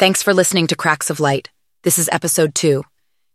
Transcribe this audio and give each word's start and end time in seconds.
Thanks 0.00 0.22
for 0.22 0.32
listening 0.32 0.66
to 0.68 0.76
Cracks 0.76 1.10
of 1.10 1.20
Light. 1.20 1.50
This 1.82 1.98
is 1.98 2.08
episode 2.10 2.54
two. 2.54 2.84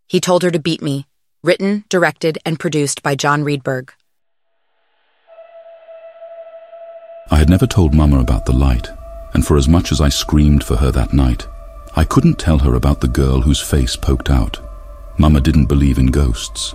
He 0.08 0.20
Told 0.20 0.42
Her 0.42 0.50
to 0.50 0.58
Beat 0.58 0.82
Me, 0.82 1.06
written, 1.44 1.84
directed, 1.90 2.40
and 2.44 2.60
produced 2.60 3.04
by 3.04 3.14
John 3.14 3.44
Reedberg. 3.44 3.92
I 7.30 7.36
had 7.36 7.52
never 7.52 7.68
told 7.68 7.94
Mama 7.94 8.20
about 8.20 8.48
the 8.48 8.52
light, 8.52 8.90
and 9.36 9.46
for 9.46 9.58
as 9.58 9.68
much 9.68 9.92
as 9.92 10.02
I 10.02 10.10
screamed 10.10 10.64
for 10.64 10.78
her 10.78 10.90
that 10.90 11.14
night, 11.14 11.46
I 11.96 12.04
couldn't 12.04 12.40
tell 12.40 12.58
her 12.58 12.74
about 12.74 13.00
the 13.00 13.10
girl 13.10 13.42
whose 13.42 13.62
face 13.62 13.96
poked 13.96 14.32
out. 14.32 14.60
Mama 15.20 15.42
didn't 15.42 15.68
believe 15.68 16.00
in 16.00 16.08
ghosts. 16.08 16.74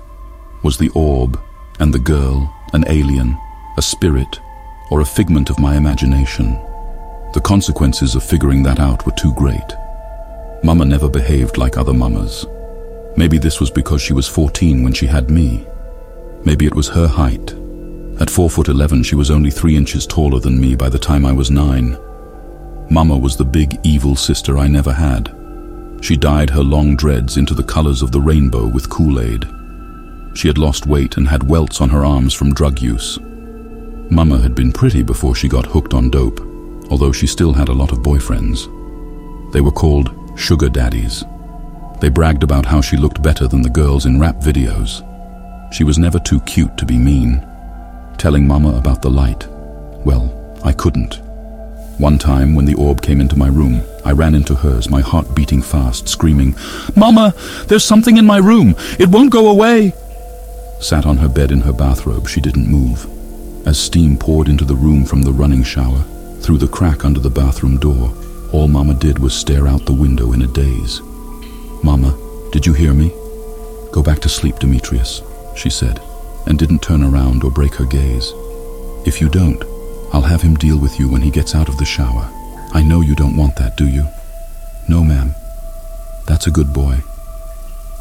Was 0.63 0.79
the 0.79 0.91
orb 0.91 1.37
and 1.81 1.93
the 1.93 1.99
girl 1.99 2.55
an 2.75 2.85
alien, 2.87 3.37
a 3.77 3.83
spirit, 3.83 4.39
or 4.89 5.01
a 5.01 5.05
figment 5.05 5.51
of 5.51 5.59
my 5.59 5.77
imagination? 5.77 6.65
The 7.33 7.41
consequences 7.41 8.17
of 8.17 8.25
figuring 8.25 8.63
that 8.65 8.81
out 8.81 9.07
were 9.07 9.13
too 9.13 9.33
great. 9.35 9.77
Mama 10.65 10.85
never 10.85 11.09
behaved 11.09 11.59
like 11.59 11.77
other 11.77 11.95
mamas. 11.95 12.45
Maybe 13.17 13.39
this 13.39 13.61
was 13.61 13.71
because 13.71 14.03
she 14.03 14.13
was 14.13 14.27
14 14.27 14.83
when 14.83 14.93
she 14.93 15.07
had 15.07 15.31
me. 15.31 15.67
Maybe 16.45 16.67
it 16.67 16.75
was 16.75 16.89
her 16.89 17.07
height. 17.07 17.55
At 18.21 18.31
4 18.31 18.51
foot 18.51 18.69
11, 18.69 19.05
she 19.05 19.15
was 19.15 19.31
only 19.31 19.51
3 19.51 19.77
inches 19.77 20.07
taller 20.07 20.41
than 20.41 20.61
me 20.61 20.75
by 20.75 20.89
the 20.89 20.99
time 20.99 21.25
I 21.25 21.33
was 21.33 21.51
9. 21.51 21.97
Mama 22.91 23.17
was 23.17 23.37
the 23.37 23.45
big 23.45 23.79
evil 23.85 24.17
sister 24.17 24.59
I 24.59 24.67
never 24.67 24.93
had. 24.93 25.35
She 26.03 26.17
dyed 26.17 26.51
her 26.51 26.63
long 26.63 26.97
dreads 26.97 27.37
into 27.37 27.55
the 27.55 27.63
colors 27.63 28.03
of 28.03 28.11
the 28.11 28.21
rainbow 28.21 28.67
with 28.67 28.91
Kool-Aid. 28.91 29.47
She 30.35 30.49
had 30.49 30.59
lost 30.59 30.87
weight 30.87 31.17
and 31.17 31.29
had 31.29 31.49
welts 31.49 31.81
on 31.81 31.91
her 31.91 32.05
arms 32.05 32.35
from 32.35 32.55
drug 32.55 32.81
use. 32.81 33.19
Mama 34.11 34.39
had 34.39 34.55
been 34.55 34.73
pretty 34.73 35.03
before 35.03 35.35
she 35.37 35.49
got 35.49 35.67
hooked 35.67 35.95
on 35.95 36.11
dope, 36.11 36.41
although 36.91 37.13
she 37.13 37.27
still 37.27 37.53
had 37.53 37.69
a 37.69 37.73
lot 37.73 37.93
of 37.93 37.99
boyfriends. 37.99 38.69
They 39.53 39.61
were 39.61 39.71
called 39.71 40.15
sugar 40.37 40.69
daddies. 40.69 41.25
They 42.01 42.09
bragged 42.09 42.43
about 42.43 42.67
how 42.67 42.81
she 42.81 42.97
looked 42.97 43.23
better 43.23 43.47
than 43.47 43.63
the 43.63 43.71
girls 43.71 44.07
in 44.07 44.21
rap 44.21 44.37
videos. 44.37 45.07
She 45.73 45.85
was 45.85 45.99
never 45.99 46.19
too 46.19 46.41
cute 46.41 46.77
to 46.79 46.87
be 46.87 46.99
mean. 46.99 47.47
Telling 48.19 48.47
Mama 48.47 48.77
about 48.77 49.03
the 49.03 49.11
light, 49.11 49.47
well, 50.05 50.59
I 50.65 50.73
couldn't. 50.73 51.21
One 51.99 52.19
time, 52.19 52.55
when 52.55 52.65
the 52.65 52.75
orb 52.75 53.03
came 53.03 53.21
into 53.21 53.39
my 53.39 53.49
room, 53.49 53.83
I 54.05 54.13
ran 54.13 54.35
into 54.35 54.55
hers, 54.55 54.89
my 54.89 55.03
heart 55.03 55.35
beating 55.35 55.61
fast, 55.61 56.09
screaming, 56.09 56.57
Mama, 56.97 57.35
there's 57.67 57.85
something 57.85 58.17
in 58.17 58.25
my 58.25 58.39
room. 58.39 58.75
It 58.99 59.11
won't 59.11 59.31
go 59.31 59.51
away. 59.51 59.93
Sat 60.81 61.05
on 61.05 61.19
her 61.19 61.29
bed 61.29 61.53
in 61.53 61.61
her 61.61 61.75
bathrobe, 61.75 62.27
she 62.27 62.41
didn't 62.41 62.71
move. 62.71 63.07
As 63.67 63.79
steam 63.79 64.17
poured 64.17 64.49
into 64.49 64.65
the 64.65 64.75
room 64.75 65.05
from 65.05 65.23
the 65.23 65.33
running 65.33 65.63
shower, 65.63 66.03
through 66.41 66.59
the 66.59 66.69
crack 66.69 67.05
under 67.05 67.21
the 67.21 67.31
bathroom 67.31 67.79
door, 67.79 68.13
all 68.53 68.69
Mama 68.69 68.95
did 68.95 69.19
was 69.19 69.35
stare 69.35 69.69
out 69.69 69.85
the 69.85 69.93
window 69.93 70.33
in 70.33 70.43
a 70.43 70.47
daze. 70.47 71.01
Mama, 71.83 72.17
did 72.53 72.67
you 72.67 72.73
hear 72.73 72.93
me? 72.93 73.11
Go 73.93 74.03
back 74.03 74.19
to 74.21 74.29
sleep, 74.29 74.59
Demetrius, 74.59 75.23
she 75.57 75.71
said, 75.71 76.01
and 76.47 76.59
didn't 76.59 76.83
turn 76.83 77.03
around 77.03 77.45
or 77.45 77.51
break 77.51 77.75
her 77.75 77.85
gaze. 77.85 78.33
If 79.07 79.21
you 79.21 79.29
don't, 79.29 79.63
I'll 80.13 80.23
have 80.23 80.43
him 80.43 80.57
deal 80.57 80.79
with 80.79 80.99
you 80.99 81.09
when 81.09 81.23
he 81.23 81.31
gets 81.31 81.55
out 81.55 81.69
of 81.69 81.79
the 81.79 81.85
shower. 81.85 82.29
I 82.73 82.83
know 82.83 83.01
you 83.01 83.15
don't 83.15 83.37
want 83.37 83.57
that, 83.57 83.77
do 83.77 83.87
you? 83.87 84.07
No, 84.89 85.05
ma'am. 85.05 85.35
That's 86.27 86.47
a 86.47 86.51
good 86.51 86.73
boy. 86.73 86.99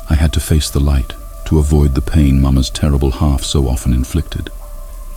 I 0.10 0.16
had 0.16 0.34
to 0.34 0.40
face 0.40 0.70
the 0.70 0.80
light 0.80 1.14
to 1.46 1.60
avoid 1.60 1.96
the 1.96 2.02
pain 2.02 2.42
Mama's 2.42 2.70
terrible 2.70 3.12
half 3.12 3.44
so 3.44 3.68
often 3.68 3.94
inflicted. 3.94 4.50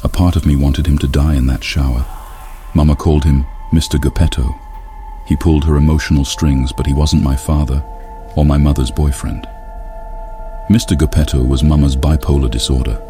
A 0.04 0.08
part 0.08 0.36
of 0.36 0.46
me 0.46 0.56
wanted 0.56 0.86
him 0.86 0.98
to 0.98 1.08
die 1.08 1.34
in 1.34 1.46
that 1.46 1.64
shower. 1.64 2.06
Mama 2.74 2.96
called 2.96 3.24
him 3.24 3.44
Mr. 3.70 4.00
Geppetto. 4.00 4.58
He 5.26 5.36
pulled 5.36 5.64
her 5.64 5.76
emotional 5.76 6.24
strings, 6.24 6.72
but 6.72 6.86
he 6.86 6.94
wasn't 6.94 7.22
my 7.22 7.36
father 7.36 7.82
or 8.34 8.44
my 8.44 8.56
mother's 8.56 8.90
boyfriend. 8.90 9.46
Mr. 10.70 10.96
Geppetto 10.96 11.42
was 11.42 11.62
Mama's 11.62 11.96
bipolar 11.96 12.50
disorder. 12.50 13.00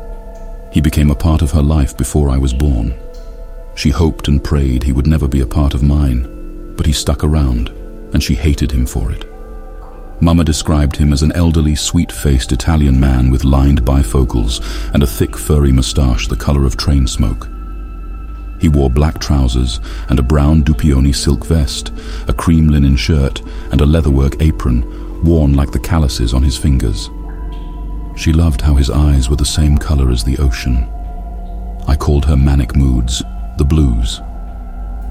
He 0.73 0.81
became 0.81 1.11
a 1.11 1.15
part 1.15 1.43
of 1.43 1.53
her 1.53 1.63
life 1.63 1.97
before 1.97 2.29
I 2.29 2.39
was 2.39 2.53
born. 2.53 2.95
She 3.75 3.91
hoped 3.91 4.29
and 4.29 4.43
prayed 4.43 4.83
he 4.83 4.93
would 4.93 5.07
never 5.07 5.29
be 5.29 5.41
a 5.41 5.47
part 5.47 5.75
of 5.75 5.83
mine, 5.83 6.75
but 6.77 6.87
he 6.87 6.93
stuck 6.93 7.23
around, 7.23 7.69
and 8.13 8.23
she 8.23 8.35
hated 8.35 8.73
him 8.73 8.87
for 8.87 9.13
it. 9.13 9.29
Mama 10.21 10.45
described 10.45 10.97
him 10.97 11.13
as 11.13 11.23
an 11.23 11.33
elderly, 11.33 11.75
sweet-faced 11.75 12.53
Italian 12.53 12.99
man 12.99 13.31
with 13.31 13.45
lined 13.45 13.83
bifocals 13.83 14.61
and 14.95 15.03
a 15.03 15.07
thick, 15.07 15.37
furry 15.37 15.73
moustache 15.73 16.29
the 16.29 16.37
color 16.37 16.65
of 16.65 16.77
train 16.77 17.07
smoke. 17.07 17.49
He 18.63 18.69
wore 18.69 18.89
black 18.89 19.19
trousers 19.19 19.81
and 20.09 20.21
a 20.21 20.23
brown 20.23 20.63
Dupioni 20.63 21.13
silk 21.13 21.45
vest, 21.45 21.91
a 22.29 22.33
cream 22.33 22.69
linen 22.69 22.95
shirt, 22.95 23.41
and 23.73 23.81
a 23.81 23.85
leatherwork 23.85 24.41
apron, 24.41 25.25
worn 25.25 25.55
like 25.55 25.73
the 25.73 25.81
calluses 25.81 26.33
on 26.33 26.45
his 26.45 26.57
fingers. 26.57 27.11
She 28.15 28.33
loved 28.33 28.61
how 28.61 28.77
his 28.77 28.89
eyes 28.89 29.29
were 29.29 29.35
the 29.35 29.45
same 29.45 29.77
color 29.77 30.13
as 30.13 30.23
the 30.23 30.39
ocean. 30.39 30.89
I 31.89 31.97
called 31.97 32.25
her 32.27 32.37
manic 32.37 32.77
moods, 32.77 33.25
the 33.59 33.65
blues. 33.65 34.21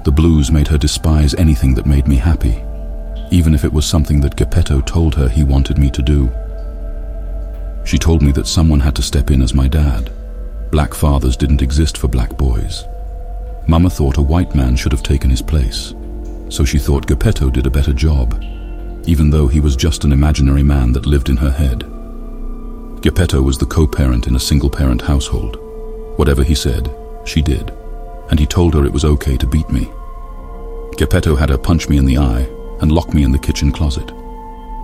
The 0.04 0.12
blues 0.12 0.50
made 0.50 0.68
her 0.68 0.78
despise 0.78 1.34
anything 1.34 1.74
that 1.74 1.84
made 1.84 2.08
me 2.08 2.16
happy, 2.16 2.64
even 3.30 3.52
if 3.52 3.66
it 3.66 3.72
was 3.74 3.84
something 3.84 4.22
that 4.22 4.36
Geppetto 4.36 4.80
told 4.80 5.14
her 5.16 5.28
he 5.28 5.44
wanted 5.44 5.76
me 5.76 5.90
to 5.90 6.00
do. 6.00 6.32
She 7.84 7.98
told 7.98 8.22
me 8.22 8.32
that 8.32 8.46
someone 8.46 8.80
had 8.80 8.96
to 8.96 9.02
step 9.02 9.30
in 9.30 9.42
as 9.42 9.52
my 9.52 9.68
dad. 9.68 10.10
Black 10.70 10.94
fathers 10.94 11.36
didn't 11.36 11.60
exist 11.60 11.98
for 11.98 12.08
black 12.08 12.38
boys. 12.38 12.86
Mama 13.66 13.90
thought 13.90 14.18
a 14.18 14.22
white 14.22 14.54
man 14.54 14.76
should 14.76 14.92
have 14.92 15.02
taken 15.02 15.30
his 15.30 15.42
place, 15.42 15.94
so 16.48 16.64
she 16.64 16.78
thought 16.78 17.06
Geppetto 17.06 17.50
did 17.50 17.66
a 17.66 17.70
better 17.70 17.92
job, 17.92 18.42
even 19.06 19.30
though 19.30 19.48
he 19.48 19.60
was 19.60 19.76
just 19.76 20.04
an 20.04 20.12
imaginary 20.12 20.62
man 20.62 20.92
that 20.92 21.06
lived 21.06 21.28
in 21.28 21.36
her 21.36 21.50
head. 21.50 21.80
Geppetto 23.00 23.42
was 23.42 23.58
the 23.58 23.66
co-parent 23.66 24.26
in 24.26 24.36
a 24.36 24.40
single-parent 24.40 25.02
household. 25.02 25.56
Whatever 26.16 26.42
he 26.44 26.54
said, 26.54 26.94
she 27.24 27.42
did 27.42 27.72
and 28.32 28.40
he 28.40 28.46
told 28.46 28.72
her 28.72 28.86
it 28.86 28.92
was 28.92 29.04
okay 29.04 29.36
to 29.36 29.46
beat 29.46 29.68
me. 29.68 29.92
Geppetto 30.96 31.36
had 31.36 31.50
her 31.50 31.58
punch 31.58 31.90
me 31.90 31.98
in 31.98 32.06
the 32.06 32.16
eye 32.16 32.48
and 32.80 32.90
lock 32.90 33.12
me 33.12 33.24
in 33.24 33.30
the 33.30 33.38
kitchen 33.38 33.70
closet. 33.70 34.06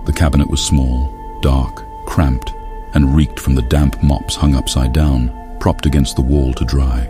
The 0.05 0.13
cabinet 0.15 0.47
was 0.47 0.63
small, 0.63 1.39
dark, 1.41 1.83
cramped, 2.05 2.51
and 2.93 3.15
reeked 3.15 3.39
from 3.39 3.55
the 3.55 3.63
damp 3.63 4.01
mops 4.03 4.35
hung 4.35 4.53
upside 4.53 4.93
down, 4.93 5.57
propped 5.59 5.87
against 5.87 6.15
the 6.15 6.21
wall 6.21 6.53
to 6.53 6.63
dry. 6.63 7.09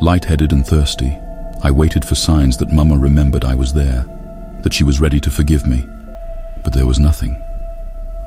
Light-headed 0.00 0.52
and 0.52 0.66
thirsty, 0.66 1.18
I 1.62 1.70
waited 1.70 2.04
for 2.04 2.14
signs 2.14 2.58
that 2.58 2.72
Mama 2.72 2.98
remembered 2.98 3.44
I 3.44 3.54
was 3.54 3.72
there, 3.72 4.04
that 4.60 4.74
she 4.74 4.84
was 4.84 5.00
ready 5.00 5.18
to 5.20 5.30
forgive 5.30 5.66
me. 5.66 5.86
But 6.62 6.74
there 6.74 6.86
was 6.86 6.98
nothing. 6.98 7.42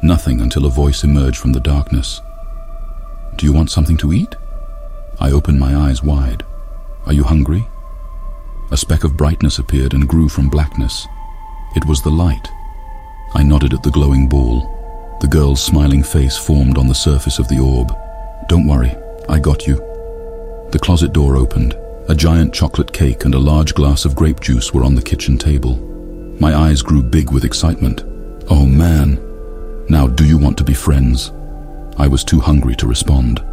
Nothing 0.01 0.41
until 0.41 0.65
a 0.65 0.71
voice 0.71 1.03
emerged 1.03 1.37
from 1.37 1.53
the 1.53 1.59
darkness. 1.59 2.21
Do 3.35 3.45
you 3.45 3.53
want 3.53 3.69
something 3.69 3.97
to 3.97 4.13
eat? 4.13 4.35
I 5.19 5.31
opened 5.31 5.59
my 5.59 5.75
eyes 5.75 6.01
wide. 6.01 6.43
Are 7.05 7.13
you 7.13 7.23
hungry? 7.23 7.67
A 8.71 8.77
speck 8.77 9.03
of 9.03 9.17
brightness 9.17 9.59
appeared 9.59 9.93
and 9.93 10.07
grew 10.07 10.27
from 10.27 10.49
blackness. 10.49 11.07
It 11.75 11.85
was 11.85 12.01
the 12.01 12.09
light. 12.09 12.47
I 13.35 13.43
nodded 13.43 13.73
at 13.73 13.83
the 13.83 13.91
glowing 13.91 14.27
ball. 14.27 15.17
The 15.21 15.27
girl's 15.27 15.63
smiling 15.63 16.01
face 16.01 16.37
formed 16.37 16.77
on 16.77 16.87
the 16.87 16.95
surface 16.95 17.37
of 17.37 17.47
the 17.47 17.59
orb. 17.59 17.95
Don't 18.47 18.67
worry, 18.67 18.95
I 19.27 19.39
got 19.39 19.67
you. 19.67 19.88
The 20.71 20.79
closet 20.79 21.13
door 21.13 21.35
opened. 21.35 21.75
A 22.09 22.15
giant 22.15 22.53
chocolate 22.53 22.93
cake 22.93 23.25
and 23.25 23.33
a 23.33 23.39
large 23.39 23.73
glass 23.73 24.05
of 24.05 24.15
grape 24.15 24.39
juice 24.39 24.71
were 24.71 24.83
on 24.83 24.93
the 24.93 25.01
kitchen 25.01 25.37
table. 25.37 25.77
My 26.39 26.55
eyes 26.55 26.83
grew 26.83 27.01
big 27.01 27.31
with 27.31 27.43
excitement. 27.43 28.03
Oh 28.49 28.65
man. 28.65 29.19
Now 29.89 30.07
do 30.07 30.25
you 30.25 30.37
want 30.37 30.57
to 30.59 30.63
be 30.63 30.75
friends? 30.75 31.31
I 31.97 32.07
was 32.07 32.23
too 32.23 32.39
hungry 32.39 32.75
to 32.75 32.87
respond. 32.87 33.43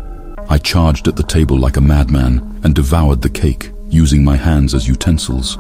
I 0.50 0.58
charged 0.58 1.08
at 1.08 1.16
the 1.16 1.22
table 1.22 1.58
like 1.58 1.78
a 1.78 1.80
madman 1.80 2.60
and 2.62 2.74
devoured 2.74 3.22
the 3.22 3.30
cake, 3.30 3.72
using 3.88 4.22
my 4.22 4.36
hands 4.36 4.74
as 4.74 4.86
utensils. 4.86 5.58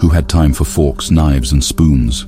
Who 0.00 0.08
had 0.08 0.28
time 0.28 0.52
for 0.52 0.64
forks, 0.64 1.12
knives, 1.12 1.52
and 1.52 1.62
spoons? 1.62 2.26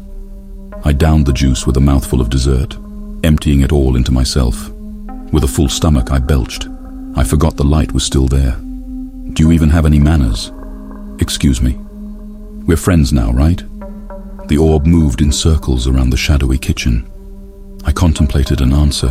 I 0.85 0.93
downed 0.93 1.27
the 1.27 1.33
juice 1.33 1.67
with 1.67 1.77
a 1.77 1.81
mouthful 1.81 2.21
of 2.21 2.31
dessert, 2.31 2.77
emptying 3.25 3.63
it 3.63 3.73
all 3.73 3.97
into 3.97 4.13
myself. 4.13 4.71
With 5.33 5.43
a 5.43 5.49
full 5.49 5.69
stomach, 5.69 6.13
I 6.13 6.19
belched. 6.19 6.69
I 7.17 7.25
forgot 7.25 7.57
the 7.57 7.65
light 7.65 7.93
was 7.93 8.05
still 8.05 8.29
there. 8.29 8.57
Do 9.39 9.45
you 9.45 9.53
even 9.53 9.71
have 9.71 9.87
any 9.87 10.01
manners? 10.01 10.51
Excuse 11.21 11.63
me. 11.63 11.75
We're 12.67 12.77
friends 12.77 13.13
now, 13.13 13.31
right? 13.31 13.63
The 14.49 14.59
orb 14.59 14.85
moved 14.85 15.21
in 15.21 15.31
circles 15.31 15.87
around 15.87 16.11
the 16.11 16.17
shadowy 16.17 16.59
kitchen. 16.59 17.09
I 17.85 17.93
contemplated 17.93 18.61
an 18.61 18.73
answer, 18.73 19.11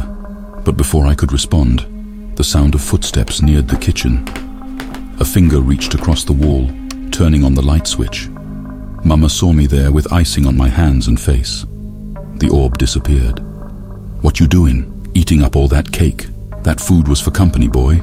but 0.66 0.76
before 0.76 1.08
I 1.08 1.16
could 1.16 1.32
respond, 1.32 2.36
the 2.36 2.44
sound 2.44 2.76
of 2.76 2.82
footsteps 2.82 3.42
neared 3.42 3.70
the 3.70 3.78
kitchen. 3.78 4.28
A 5.22 5.24
finger 5.24 5.62
reached 5.62 5.94
across 5.94 6.26
the 6.26 6.34
wall, 6.34 6.70
turning 7.10 7.46
on 7.46 7.54
the 7.54 7.62
light 7.62 7.88
switch. 7.88 8.28
Mama 9.06 9.30
saw 9.30 9.54
me 9.54 9.66
there 9.66 9.94
with 9.94 10.12
icing 10.12 10.46
on 10.46 10.58
my 10.58 10.68
hands 10.68 11.08
and 11.08 11.18
face. 11.18 11.66
The 12.36 12.50
orb 12.52 12.78
disappeared. 12.78 13.40
What 14.22 14.42
you 14.42 14.48
doing? 14.48 15.10
Eating 15.14 15.42
up 15.42 15.56
all 15.56 15.70
that 15.70 15.94
cake? 15.94 16.28
That 16.64 16.82
food 16.82 17.08
was 17.08 17.22
for 17.22 17.32
company, 17.32 17.70
boy. 17.70 18.02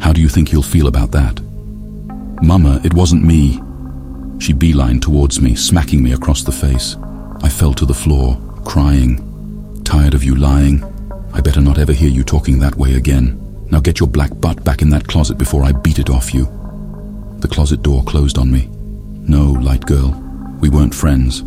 How 0.00 0.12
do 0.12 0.20
you 0.20 0.28
think 0.28 0.52
you'll 0.52 0.62
feel 0.62 0.86
about 0.86 1.10
that? 1.12 1.40
Mama, 2.42 2.80
it 2.84 2.94
wasn't 2.94 3.24
me. 3.24 3.60
She 4.38 4.54
beelined 4.54 5.02
towards 5.02 5.40
me, 5.40 5.54
smacking 5.54 6.02
me 6.02 6.12
across 6.12 6.42
the 6.42 6.52
face. 6.52 6.96
I 7.42 7.48
fell 7.48 7.74
to 7.74 7.84
the 7.84 7.94
floor, 7.94 8.36
crying. 8.64 9.82
Tired 9.84 10.14
of 10.14 10.22
you 10.22 10.34
lying? 10.36 10.84
I 11.34 11.40
better 11.40 11.60
not 11.60 11.78
ever 11.78 11.92
hear 11.92 12.10
you 12.10 12.22
talking 12.22 12.58
that 12.60 12.76
way 12.76 12.94
again. 12.94 13.38
Now 13.70 13.80
get 13.80 14.00
your 14.00 14.08
black 14.08 14.30
butt 14.40 14.64
back 14.64 14.82
in 14.82 14.90
that 14.90 15.06
closet 15.06 15.36
before 15.36 15.64
I 15.64 15.72
beat 15.72 15.98
it 15.98 16.10
off 16.10 16.32
you. 16.32 16.44
The 17.40 17.48
closet 17.48 17.82
door 17.82 18.02
closed 18.04 18.38
on 18.38 18.50
me. 18.50 18.68
No, 19.28 19.52
light 19.52 19.84
girl, 19.84 20.10
we 20.60 20.68
weren't 20.68 20.94
friends. 20.94 21.42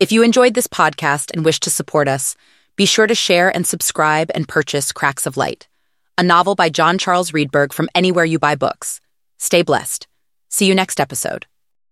If 0.00 0.12
you 0.12 0.22
enjoyed 0.22 0.54
this 0.54 0.66
podcast 0.66 1.32
and 1.32 1.44
wish 1.44 1.60
to 1.60 1.70
support 1.70 2.08
us, 2.08 2.36
be 2.76 2.86
sure 2.86 3.06
to 3.06 3.14
share 3.14 3.54
and 3.54 3.66
subscribe 3.66 4.30
and 4.34 4.48
purchase 4.48 4.90
Cracks 4.90 5.26
of 5.26 5.36
Light, 5.36 5.68
a 6.18 6.22
novel 6.22 6.54
by 6.54 6.70
John 6.70 6.98
Charles 6.98 7.30
Riedberg 7.30 7.72
from 7.72 7.88
anywhere 7.94 8.24
you 8.24 8.38
buy 8.38 8.56
books. 8.56 9.00
Stay 9.38 9.62
blessed. 9.62 10.08
See 10.48 10.66
you 10.66 10.74
next 10.74 10.98
episode. 10.98 11.46